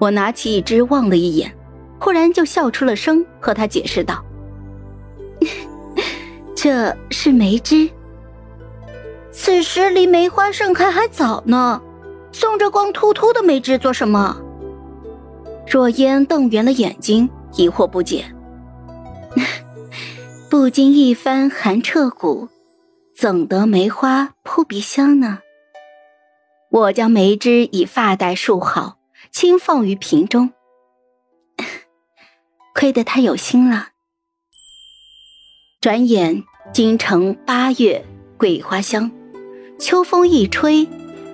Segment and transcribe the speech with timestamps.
[0.00, 1.54] 我拿起一支望了一眼，
[2.00, 4.24] 忽然就笑出了声，和他解释道
[6.56, 7.88] ：“这是梅枝。
[9.30, 11.80] 此时离梅花盛开还早呢，
[12.32, 14.40] 送这光秃秃的梅枝做什么？”
[15.70, 18.24] 若烟瞪圆了眼睛，疑惑不解。
[20.50, 22.48] 不经一番寒彻骨，
[23.14, 25.40] 怎得梅花扑鼻香呢？
[26.70, 28.96] 我将梅枝以发带束好，
[29.30, 30.50] 轻放于瓶中。
[32.74, 33.88] 亏得他有心了。
[35.80, 38.04] 转眼京城八月，
[38.36, 39.10] 桂花香，
[39.78, 40.86] 秋风一吹，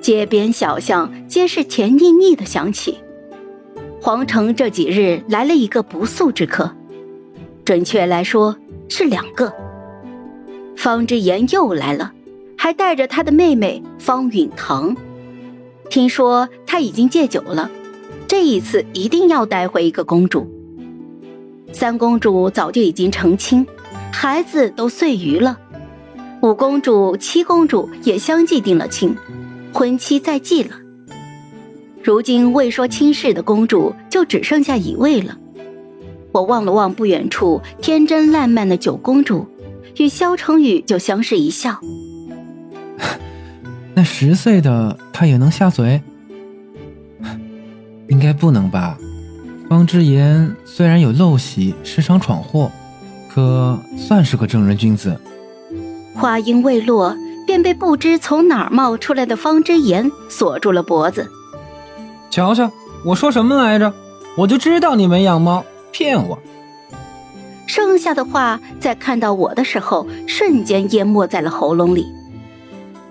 [0.00, 2.98] 街边小巷皆是甜腻腻的香气。
[4.00, 6.74] 皇城这几日来了一个不速之客，
[7.64, 8.56] 准确来说
[8.88, 9.54] 是两个。
[10.76, 12.14] 方之言又来了，
[12.56, 14.96] 还带着他的妹妹方允堂。
[15.90, 17.68] 听说他已经戒酒了，
[18.28, 20.48] 这一次一定要带回一个公主。
[21.72, 23.66] 三公主早就已经成亲，
[24.12, 25.58] 孩子都岁余了。
[26.42, 29.16] 五公主、七公主也相继定了亲，
[29.72, 30.76] 婚期在即了。
[32.04, 35.36] 如今未说亲事的公主就只剩下一位了。
[36.30, 39.44] 我望了望不远处天真烂漫的九公主，
[39.98, 41.80] 与萧成宇就相视一笑。
[44.00, 46.00] 那十岁的他也能下嘴？
[48.08, 48.96] 应该不能吧？
[49.68, 52.72] 方之言虽然有陋习，时常闯祸，
[53.28, 55.20] 可算是个正人君子。
[56.14, 57.14] 话音未落，
[57.46, 61.28] 便被不知从哪儿冒出来的方之言锁住了脖子。
[62.30, 62.70] 瞧瞧，
[63.04, 63.92] 我说什么来着？
[64.34, 66.38] 我就知道你没养猫，骗我。
[67.66, 72.06] 剩下的话在看到我的时候，瞬间淹没在了喉咙里。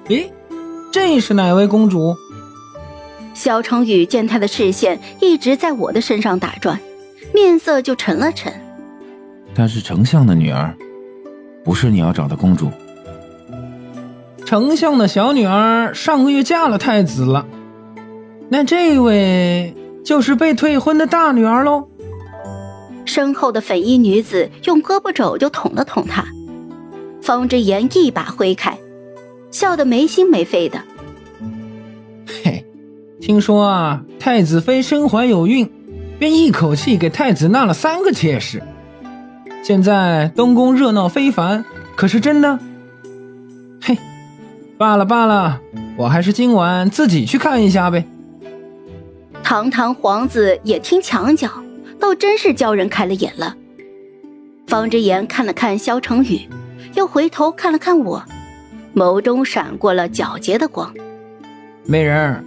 [0.08, 0.28] 咦，
[0.92, 2.16] 这是哪位公主？
[3.34, 6.80] 萧成宇见他的视线一直在我的身上打转，
[7.34, 8.52] 面色就沉了沉。
[9.56, 10.76] 她是丞相的女儿，
[11.64, 12.72] 不是你要找的公主。
[14.46, 17.46] 丞相的小女儿上个月嫁了太子了。
[18.50, 21.88] 那这位就是被退婚的大女儿喽。
[23.06, 26.25] 身后的粉衣女子用胳膊肘就捅了捅他，
[27.22, 28.78] 方之言一把挥开，
[29.52, 30.82] 笑得没心没肺的。
[32.44, 32.66] 嘿，
[33.20, 35.70] 听说啊，太子妃身怀有孕，
[36.20, 38.62] 便一口气给太子纳了三个妾室。
[39.64, 41.66] 现在东宫热闹非凡，
[41.96, 42.60] 可是真的？
[43.82, 43.98] 嘿，
[44.78, 45.60] 罢了罢了，
[45.98, 48.06] 我还是今晚自己去看一下呗。
[49.44, 51.50] 堂堂皇子也听墙角，
[52.00, 53.56] 倒真是叫人开了眼了。
[54.68, 56.48] 方之言看了看萧成宇，
[56.94, 58.24] 又回头看了看我，
[58.95, 60.94] 眸中闪过了皎洁的光。
[61.85, 62.44] 美人，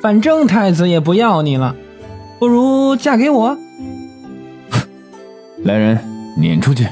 [0.00, 1.74] 反正太子也不要你了，
[2.38, 3.56] 不如嫁给我。
[5.64, 5.98] 来人，
[6.36, 6.86] 撵出去。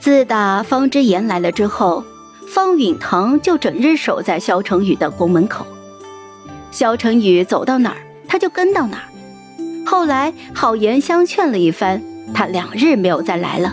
[0.00, 2.04] 自打方之言来了之后，
[2.48, 5.66] 方允堂就整日守在萧成宇的宫门口。
[6.70, 7.96] 萧成宇走到哪儿。
[8.28, 9.04] 他就跟到哪儿，
[9.84, 13.70] 后来好言相劝了一番，他两日没有再来了。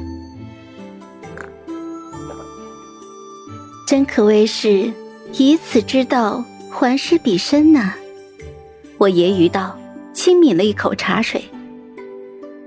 [3.89, 4.93] 真可谓是
[5.33, 7.93] 以此之道还施彼身呐！
[8.99, 9.75] 我揶揄道，
[10.13, 11.43] 轻抿了一口茶水。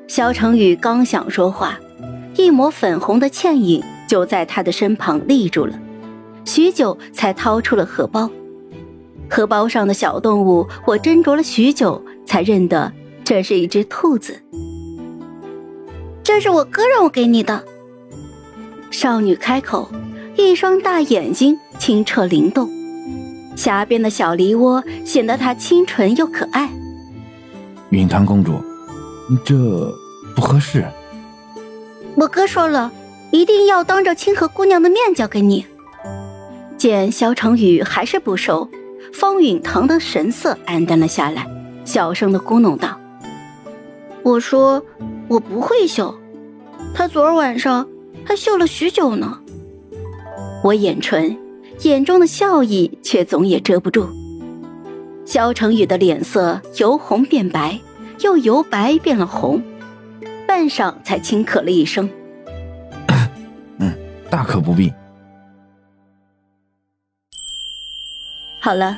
[0.09, 1.79] 萧成宇刚想说话，
[2.35, 5.79] 一抹粉红的倩影就在他的身旁立住了，
[6.45, 8.29] 许久才掏出了荷包。
[9.31, 14.43] 荷包上的小动物，我斟酌了许久，才认得这是一只兔子。
[16.25, 17.63] 这是我哥让我给你的。
[18.91, 19.89] 少女开口，
[20.37, 22.71] 一双大眼睛清澈灵动，
[23.57, 26.71] 下边的小梨窝显得她清纯又可爱。
[27.91, 28.53] 允堂公主，
[29.45, 29.55] 这
[30.35, 30.85] 不合适。
[32.15, 32.91] 我哥说了，
[33.31, 35.67] 一定要当着清河姑娘的面交给你。
[36.79, 38.69] 见萧成宇还是不收。
[39.13, 41.47] 方允堂的神色黯淡了下来，
[41.85, 42.99] 小声的咕哝道
[44.25, 44.83] ：“我说
[45.29, 46.15] 我不会绣，
[46.95, 47.87] 他昨儿晚上
[48.25, 49.41] 还绣了许久呢。”
[50.63, 51.37] 我眼唇，
[51.81, 54.09] 眼中的笑意却总也遮不住。
[55.25, 57.81] 萧成宇的脸色由红变白，
[58.21, 59.61] 又由白变了红，
[60.47, 62.09] 半晌才轻咳了一声
[63.79, 63.93] ：“嗯，
[64.31, 64.93] 大可不必。”
[68.63, 68.97] 好了，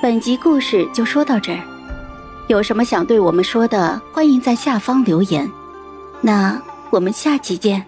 [0.00, 1.60] 本集故事就说到这儿。
[2.46, 5.50] 有什么想对我们说的，欢迎在下方留言。
[6.20, 7.84] 那我们下集见。